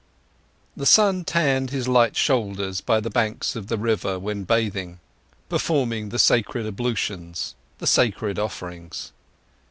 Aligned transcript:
The 0.75 0.87
sun 0.87 1.25
tanned 1.25 1.69
his 1.69 1.87
light 1.87 2.17
shoulders 2.17 2.81
by 2.81 2.99
the 3.01 3.11
banks 3.11 3.55
of 3.55 3.67
the 3.67 3.77
river 3.77 4.17
when 4.17 4.45
bathing, 4.45 4.99
performing 5.47 6.09
the 6.09 6.17
sacred 6.17 6.65
ablutions, 6.65 7.53
the 7.77 7.85
sacred 7.85 8.39
offerings. 8.39 9.11